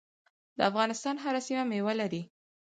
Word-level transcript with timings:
د 0.57 0.59
افغانستان 0.69 1.15
هره 1.23 1.41
سیمه 1.47 1.63
میوه 1.69 1.93
لري. 2.01 2.21